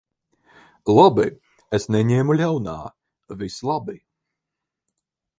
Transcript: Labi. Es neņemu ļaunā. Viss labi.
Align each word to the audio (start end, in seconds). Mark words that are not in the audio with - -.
Labi. 0.99 1.25
Es 1.77 1.85
neņemu 1.95 2.37
ļaunā. 2.39 2.73
Viss 3.43 3.59
labi. 3.71 3.95